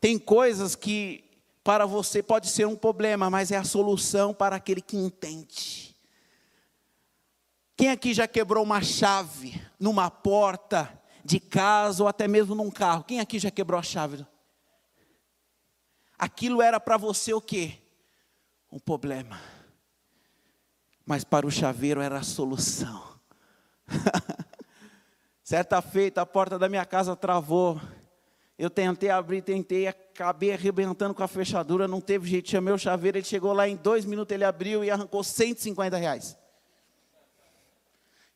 [0.00, 1.25] Tem coisas que
[1.66, 5.96] para você pode ser um problema, mas é a solução para aquele que entende.
[7.76, 13.02] Quem aqui já quebrou uma chave numa porta de casa ou até mesmo num carro?
[13.02, 14.24] Quem aqui já quebrou a chave?
[16.16, 17.78] Aquilo era para você o quê?
[18.70, 19.40] Um problema.
[21.04, 23.18] Mas para o chaveiro era a solução.
[25.42, 27.80] Certa feita, a porta da minha casa travou.
[28.58, 33.18] Eu tentei abrir, tentei, acabei arrebentando com a fechadura, não teve jeito, chamei o chaveiro,
[33.18, 36.38] ele chegou lá em dois minutos, ele abriu e arrancou 150 reais.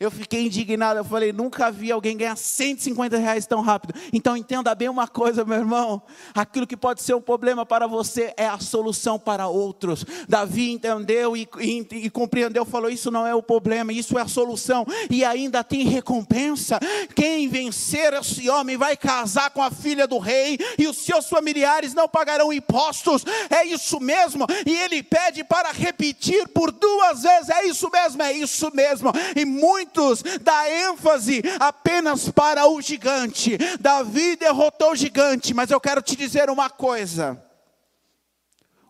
[0.01, 3.93] Eu fiquei indignado, eu falei, nunca vi alguém ganhar 150 reais tão rápido.
[4.15, 6.01] Então entenda bem uma coisa, meu irmão:
[6.35, 10.07] aquilo que pode ser um problema para você é a solução para outros.
[10.27, 14.27] Davi entendeu e, e, e compreendeu, falou: Isso não é o problema, isso é a
[14.27, 16.81] solução, e ainda tem recompensa.
[17.15, 21.93] Quem vencer esse homem vai casar com a filha do rei, e os seus familiares
[21.93, 23.23] não pagarão impostos.
[23.51, 28.33] É isso mesmo, e ele pede para repetir por duas vezes: É isso mesmo, é
[28.33, 33.59] isso mesmo, e muito muitos dá ênfase apenas para o gigante.
[33.79, 37.43] Davi derrotou o gigante, mas eu quero te dizer uma coisa: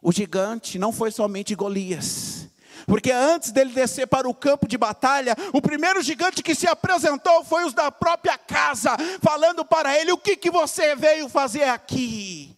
[0.02, 2.38] o gigante não foi somente Golias.
[2.86, 7.44] Porque antes dele descer para o campo de batalha, o primeiro gigante que se apresentou
[7.44, 12.56] foi os da própria casa, falando para ele: O que, que você veio fazer aqui?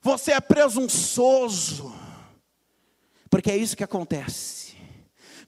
[0.00, 1.94] Você é presunçoso,
[3.28, 4.67] porque é isso que acontece.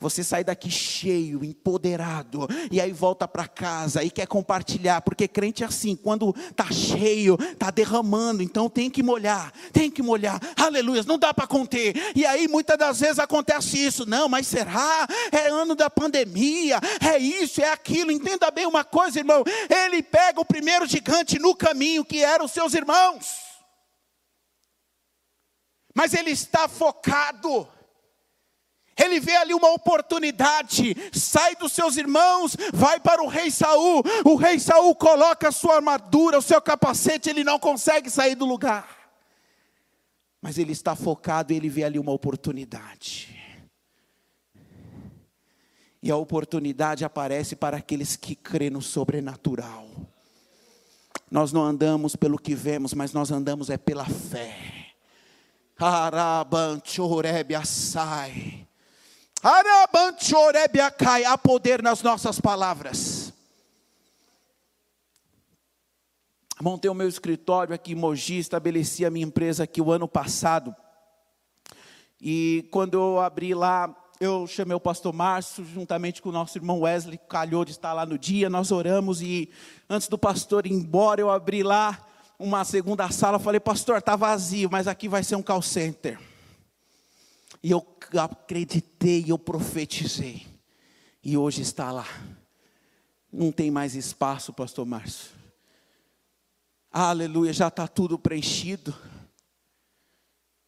[0.01, 5.62] Você sai daqui cheio, empoderado, e aí volta para casa e quer compartilhar, porque crente
[5.62, 10.40] é assim, quando tá cheio, tá derramando, então tem que molhar, tem que molhar.
[10.57, 11.94] Aleluia, não dá para conter.
[12.16, 14.07] E aí muitas das vezes acontece isso.
[14.07, 15.07] Não, mas será?
[15.30, 18.11] É ano da pandemia, é isso, é aquilo.
[18.11, 19.44] Entenda bem uma coisa, irmão.
[19.68, 23.51] Ele pega o primeiro gigante no caminho que eram seus irmãos.
[25.94, 27.68] Mas ele está focado
[29.03, 34.03] ele vê ali uma oportunidade, sai dos seus irmãos, vai para o rei Saul.
[34.24, 38.44] O rei Saul coloca a sua armadura, o seu capacete, ele não consegue sair do
[38.44, 38.98] lugar.
[40.40, 43.36] Mas ele está focado e ele vê ali uma oportunidade.
[46.03, 49.86] E a oportunidade aparece para aqueles que crêem no sobrenatural.
[51.30, 54.57] Nós não andamos pelo que vemos, mas nós andamos é pela fé.
[55.78, 58.66] Arabanchorebe assai.
[59.43, 63.32] Há poder nas nossas palavras.
[66.61, 70.76] Montei o meu escritório aqui em Mogi, estabeleci a minha empresa aqui o ano passado.
[72.20, 76.80] E quando eu abri lá, eu chamei o pastor Márcio, juntamente com o nosso irmão
[76.80, 79.49] Wesley, calhou de estar lá no dia, nós oramos e
[79.88, 82.07] antes do pastor ir embora, eu abri lá
[82.38, 86.30] uma segunda sala, falei, pastor, está vazio, mas aqui vai ser um call center.
[87.63, 87.87] E eu
[88.19, 90.47] acreditei, eu profetizei.
[91.23, 92.07] E hoje está lá.
[93.33, 95.31] Não tem mais espaço, pastor Márcio.
[96.91, 98.95] Aleluia, já está tudo preenchido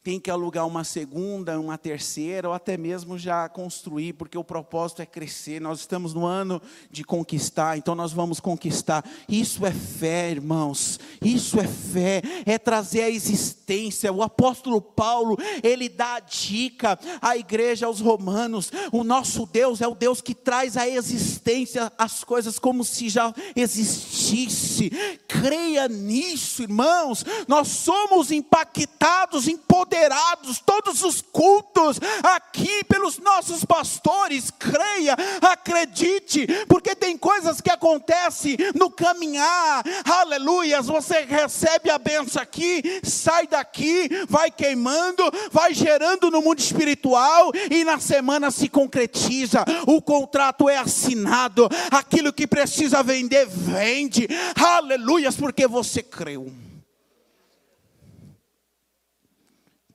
[0.02, 5.00] tem que alugar uma segunda, uma terceira, ou até mesmo já construir, porque o propósito
[5.00, 5.60] é crescer.
[5.60, 9.04] Nós estamos no ano de conquistar, então nós vamos conquistar.
[9.28, 10.98] Isso é fé, irmãos.
[11.24, 14.12] Isso é fé, é trazer a existência.
[14.12, 19.86] O apóstolo Paulo, ele dá a dica à igreja, aos romanos: o nosso Deus é
[19.86, 24.90] o Deus que traz a existência, as coisas como se já existisse.
[25.28, 27.24] Creia nisso, irmãos.
[27.46, 34.50] Nós somos impactados, empoderados liderados, todos os cultos aqui pelos nossos pastores.
[34.50, 39.84] Creia, acredite, porque tem coisas que acontecem no caminhar.
[40.04, 47.52] Aleluias, você recebe a benção aqui, sai daqui, vai queimando, vai gerando no mundo espiritual
[47.70, 49.64] e na semana se concretiza.
[49.86, 54.26] O contrato é assinado, aquilo que precisa vender, vende.
[54.56, 56.61] Aleluias, porque você creu.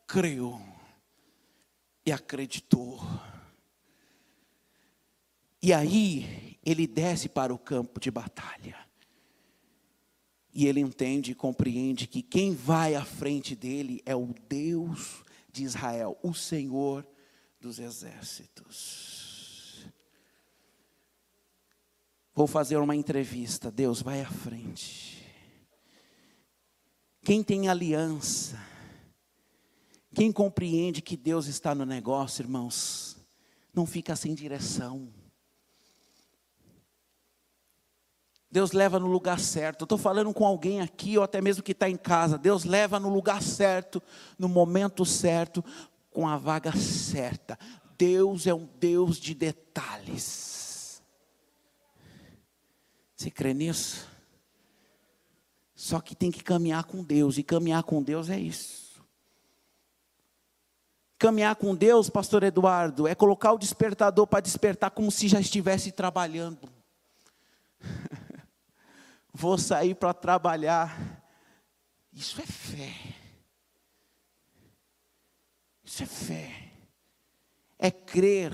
[0.08, 0.60] Creu
[2.06, 3.00] e acreditou.
[5.62, 8.78] E aí ele desce para o campo de batalha.
[10.54, 15.64] E ele entende e compreende que quem vai à frente dele é o Deus de
[15.64, 17.06] Israel, o Senhor
[17.60, 19.86] dos exércitos.
[22.34, 23.70] Vou fazer uma entrevista.
[23.70, 25.18] Deus vai à frente.
[27.24, 28.58] Quem tem aliança,
[30.18, 33.16] quem compreende que Deus está no negócio, irmãos,
[33.72, 35.14] não fica sem direção.
[38.50, 39.84] Deus leva no lugar certo.
[39.84, 42.36] estou falando com alguém aqui, ou até mesmo que está em casa.
[42.36, 44.02] Deus leva no lugar certo,
[44.40, 45.64] no momento certo,
[46.10, 47.56] com a vaga certa.
[47.96, 51.00] Deus é um Deus de detalhes.
[53.16, 54.08] Você crê nisso?
[55.76, 58.87] Só que tem que caminhar com Deus, e caminhar com Deus é isso.
[61.18, 65.92] Caminhar com Deus, pastor Eduardo, é colocar o despertador para despertar como se já estivesse
[65.92, 66.70] trabalhando.
[69.34, 71.24] Vou sair para trabalhar.
[72.14, 72.94] Isso é fé.
[75.84, 76.72] Isso é fé.
[77.80, 78.54] É crer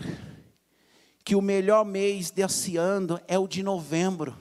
[1.24, 4.38] que o melhor mês desse ano é o de novembro.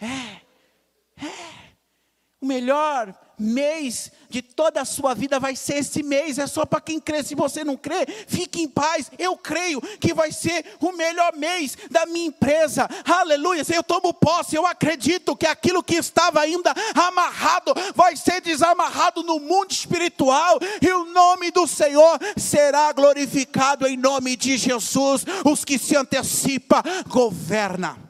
[0.00, 0.42] É,
[1.24, 1.72] é.
[2.40, 6.80] O melhor mês de toda a sua vida vai ser esse mês, é só para
[6.80, 7.22] quem crê.
[7.22, 9.10] Se você não crê, fique em paz.
[9.18, 12.88] Eu creio que vai ser o melhor mês da minha empresa.
[13.04, 13.62] Aleluia.
[13.74, 19.38] Eu tomo posse, eu acredito que aquilo que estava ainda amarrado vai ser desamarrado no
[19.38, 25.24] mundo espiritual e o nome do Senhor será glorificado em nome de Jesus.
[25.44, 28.05] Os que se antecipa governa.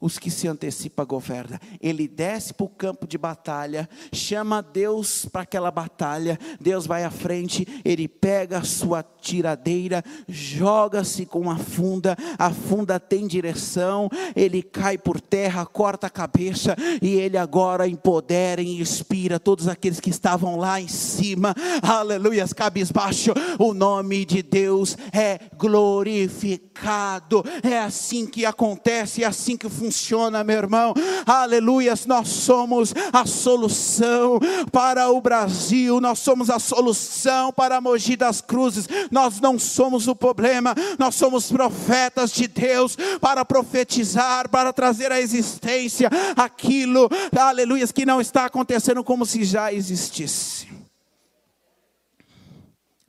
[0.00, 1.60] Os que se antecipa governa.
[1.80, 6.38] Ele desce para o campo de batalha, chama Deus para aquela batalha.
[6.58, 12.98] Deus vai à frente, ele pega a sua tiradeira, joga-se com a funda, a funda
[12.98, 19.38] tem direção, ele cai por terra, corta a cabeça e ele agora empodera e inspira
[19.38, 21.54] todos aqueles que estavam lá em cima.
[21.82, 23.32] Aleluia, cabisbaixo.
[23.58, 27.44] O nome de Deus é glorificado.
[27.62, 30.94] É assim que acontece, é assim que funciona funciona, meu irmão.
[31.26, 34.38] Aleluias, nós somos a solução
[34.70, 38.86] para o Brasil, nós somos a solução para Mogi das Cruzes.
[39.10, 45.20] Nós não somos o problema, nós somos profetas de Deus para profetizar, para trazer à
[45.20, 50.68] existência aquilo, aleluias, que não está acontecendo como se já existisse.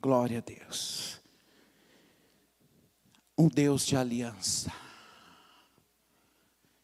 [0.01, 1.21] Glória a Deus.
[3.37, 4.80] Um Deus de aliança.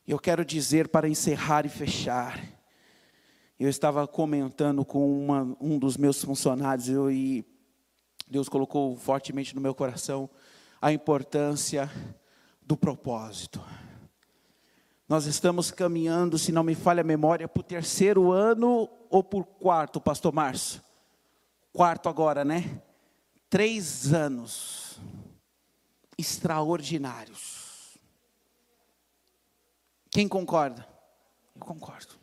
[0.08, 2.42] Eu quero dizer para encerrar e fechar.
[3.60, 7.46] Eu estava comentando com uma, um dos meus funcionários eu, e
[8.26, 10.30] Deus colocou fortemente no meu coração
[10.82, 11.92] a importância
[12.62, 13.62] do propósito.
[15.10, 19.44] Nós estamos caminhando, se não me falha a memória, para o terceiro ano ou por
[19.44, 20.82] quarto, Pastor Márcio?
[21.74, 22.82] Quarto agora, né?
[23.50, 25.02] Três anos
[26.18, 27.57] extraordinários
[30.18, 30.84] quem concorda?
[31.54, 32.16] Eu concordo.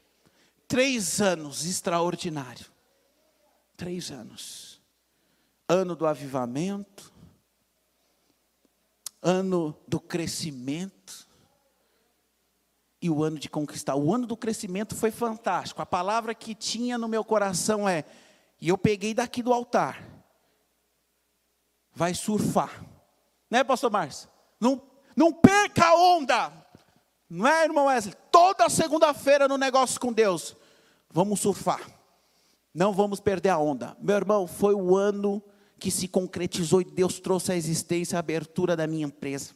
[0.66, 2.66] Três anos extraordinário.
[3.76, 4.82] Três anos.
[5.68, 7.12] Ano do avivamento.
[9.22, 11.28] Ano do crescimento.
[13.00, 13.94] E o ano de conquistar.
[13.94, 15.80] O ano do crescimento foi fantástico.
[15.80, 18.04] A palavra que tinha no meu coração é:
[18.60, 20.04] e eu peguei daqui do altar.
[21.92, 22.84] Vai surfar.
[23.48, 24.28] Né, pastor Márcio?
[24.58, 24.82] Não,
[25.14, 26.63] não perca a onda.
[27.28, 28.14] Não é, irmão Wesley?
[28.30, 30.56] Toda segunda-feira no negócio com Deus.
[31.10, 31.80] Vamos surfar.
[32.72, 33.96] Não vamos perder a onda.
[34.00, 35.42] Meu irmão, foi o ano
[35.78, 39.54] que se concretizou e Deus trouxe à existência a abertura da minha empresa.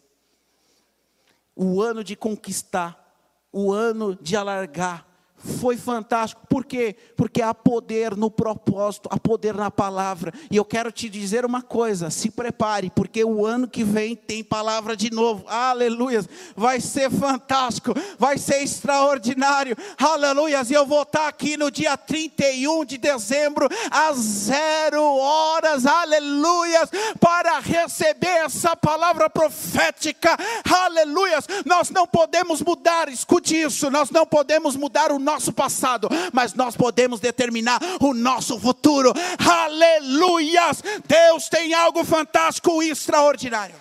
[1.57, 3.17] O ano de conquistar,
[3.51, 5.08] o ano de alargar,
[5.39, 6.43] foi fantástico.
[6.49, 6.97] Por quê?
[7.17, 10.33] Porque há poder no propósito, há poder na palavra.
[10.51, 14.43] E eu quero te dizer uma coisa: se prepare, porque o ano que vem tem
[14.43, 15.45] palavra de novo.
[15.47, 16.25] Aleluia!
[16.57, 19.77] Vai ser fantástico, vai ser extraordinário.
[19.97, 20.63] Aleluia!
[20.69, 25.87] E eu vou estar aqui no dia 31 de dezembro, às zero horas.
[25.87, 26.81] Aleluia!
[27.21, 30.37] Para receber essa palavra profética.
[30.69, 31.39] Aleluia!
[31.65, 36.75] Nós não podemos mudar, escute isso, nós não podemos mudar o nosso passado, mas nós
[36.75, 39.13] podemos determinar o nosso futuro.
[39.39, 40.83] Aleluias!
[41.07, 43.77] Deus tem algo fantástico e extraordinário.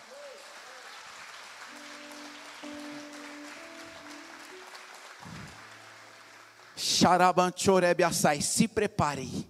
[8.03, 9.47] Assai, se prepare.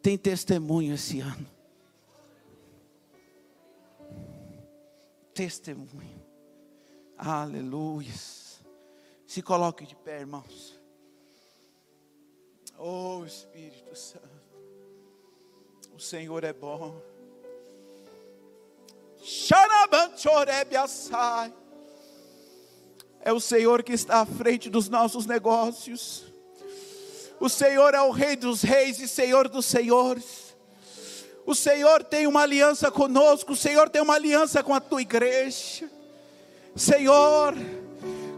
[0.00, 1.46] Tem testemunho esse ano.
[5.34, 6.22] Testemunho.
[7.16, 8.10] Aleluia.
[9.32, 10.78] Se coloque de pé, irmãos.
[12.78, 14.28] Oh Espírito Santo.
[15.94, 17.00] O Senhor é bom.
[23.22, 26.26] É o Senhor que está à frente dos nossos negócios.
[27.40, 30.54] O Senhor é o Rei dos Reis e Senhor dos Senhores.
[31.46, 33.52] O Senhor tem uma aliança conosco.
[33.52, 35.90] O Senhor tem uma aliança com a tua igreja.
[36.76, 37.54] Senhor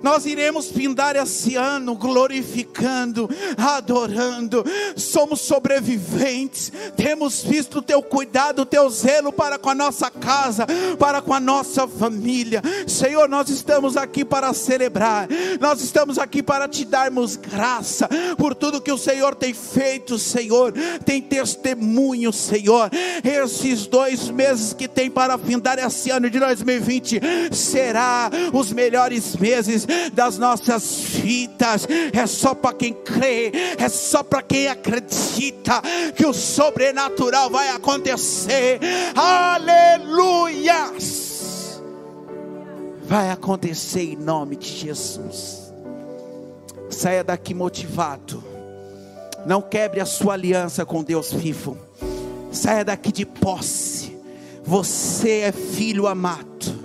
[0.04, 3.26] nós iremos findar esse ano glorificando,
[3.56, 4.62] adorando.
[4.94, 6.70] Somos sobreviventes.
[6.94, 10.66] Temos visto o teu cuidado, o teu zelo para com a nossa casa,
[10.98, 12.60] para com a nossa família.
[12.86, 15.26] Senhor, nós estamos aqui para celebrar.
[15.58, 20.74] Nós estamos aqui para te darmos graça por tudo que o Senhor tem feito, Senhor.
[21.06, 22.90] Tem testemunho, Senhor.
[23.24, 29.86] Esses dois meses que tem para findar esse ano de 2020 será os melhores meses
[30.12, 31.86] das nossas vidas.
[32.12, 35.82] É só para quem crê, é só para quem acredita
[36.16, 38.80] que o sobrenatural vai acontecer.
[39.14, 41.24] Aleluias!
[43.04, 45.72] Vai acontecer em nome de Jesus.
[46.88, 48.42] Saia daqui motivado.
[49.44, 51.76] Não quebre a sua aliança com Deus vivo.
[52.50, 54.16] Saia daqui de posse.
[54.64, 56.83] Você é filho amado.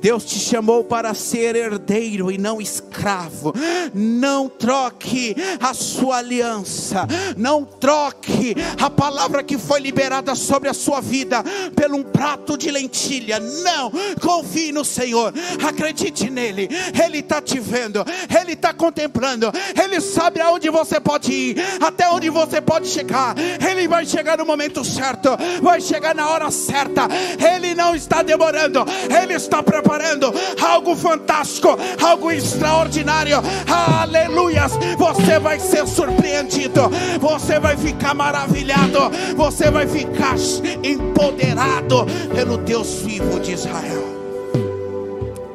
[0.00, 3.52] Deus te chamou para ser herdeiro e não escravo.
[3.92, 7.06] Não troque a sua aliança.
[7.36, 11.42] Não troque a palavra que foi liberada sobre a sua vida
[11.74, 13.40] por um prato de lentilha.
[13.40, 13.90] Não.
[14.20, 15.32] Confie no Senhor.
[15.66, 16.68] Acredite nele.
[17.04, 18.04] Ele está te vendo.
[18.40, 19.52] Ele está contemplando.
[19.82, 21.56] Ele sabe aonde você pode ir.
[21.80, 23.34] Até onde você pode chegar.
[23.38, 25.30] Ele vai chegar no momento certo.
[25.60, 27.08] Vai chegar na hora certa.
[27.54, 28.84] Ele não está demorando.
[29.20, 30.32] Ele está preparado preparando
[30.62, 33.38] algo fantástico, algo extraordinário.
[33.66, 34.72] Aleluias!
[34.96, 36.82] Você vai ser surpreendido,
[37.20, 40.36] você vai ficar maravilhado, você vai ficar
[40.84, 44.04] empoderado pelo Deus vivo de Israel.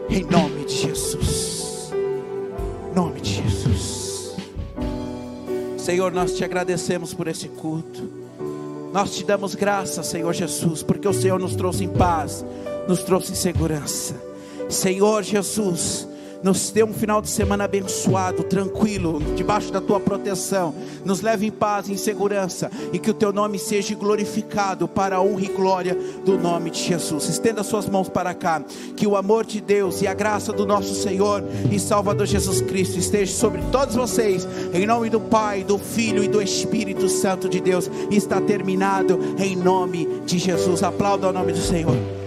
[0.10, 1.91] Em nome de Jesus.
[2.91, 4.36] Em nome de Jesus.
[5.78, 8.12] Senhor, nós te agradecemos por esse culto.
[8.91, 12.46] Nós te damos graça, Senhor Jesus, porque o Senhor nos trouxe em paz,
[12.88, 14.33] nos trouxe em segurança.
[14.70, 16.07] Senhor Jesus,
[16.43, 20.76] nos dê um final de semana abençoado, tranquilo, debaixo da tua proteção.
[21.05, 25.22] Nos leve em paz, em segurança e que o teu nome seja glorificado para a
[25.22, 27.30] honra e glória do nome de Jesus.
[27.30, 28.61] Estenda suas mãos para cá.
[28.97, 31.41] Que o amor de Deus e a graça do nosso Senhor
[31.72, 34.45] e Salvador Jesus Cristo esteja sobre todos vocês.
[34.74, 37.89] Em nome do Pai, do Filho e do Espírito Santo de Deus.
[38.11, 40.84] Está terminado em nome de Jesus.
[40.84, 42.22] Aplauda o nome do Senhor.